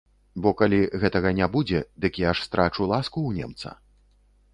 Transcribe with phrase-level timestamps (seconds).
[0.45, 3.75] Бо калі гэтага не будзе, дык я ж страчу ласку ў немца.